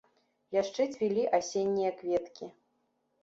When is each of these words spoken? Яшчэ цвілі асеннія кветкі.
Яшчэ 0.61 0.81
цвілі 0.95 1.23
асеннія 1.39 1.91
кветкі. 1.99 2.45